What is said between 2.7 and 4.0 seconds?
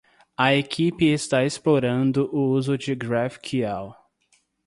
de GraphQL.